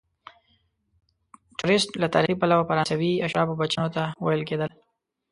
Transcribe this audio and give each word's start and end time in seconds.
توریست 1.57 1.89
له 2.01 2.07
تاریخي 2.13 2.35
پلوه 2.41 2.67
فرانسوي 2.69 3.13
اشرافو 3.27 3.57
بچیانو 3.59 3.93
ته 3.95 4.03
ویل 4.25 4.43
کیدل. 4.49 4.71